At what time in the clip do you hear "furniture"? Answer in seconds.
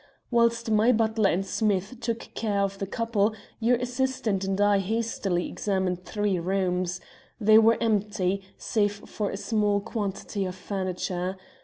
10.55-11.37